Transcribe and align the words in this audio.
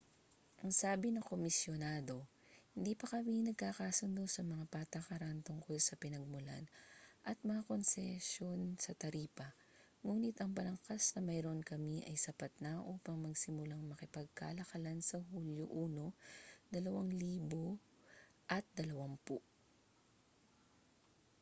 ang 0.65 0.73
sabi 0.83 1.07
ng 1.13 1.21
komisyonado 1.31 2.17
hindi 2.75 2.93
pa 2.99 3.05
kami 3.13 3.35
nagkakasundo 3.45 4.23
sa 4.35 4.41
mga 4.51 4.65
patakaran 4.75 5.37
tungkol 5.47 5.77
sa 5.81 5.93
pinagmulan 6.03 6.63
at 7.29 7.37
mga 7.49 7.61
konsesyon 7.71 8.59
sa 8.83 8.91
taripa 9.01 9.47
nguni't 10.03 10.37
ang 10.41 10.51
balangkas 10.57 11.03
na 11.13 11.21
mayroon 11.29 11.61
kami 11.71 11.95
ay 12.09 12.15
sapat 12.25 12.49
na 12.63 12.71
upang 12.93 13.17
magsimulang 13.25 13.81
makipagkalakalan 13.93 14.99
sa 15.09 15.17
hulyo 15.29 15.65
1 15.69 15.69
2020 15.69 17.69